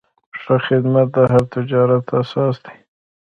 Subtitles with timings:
[0.41, 2.77] ښه خدمت د هر تجارت اساس دی.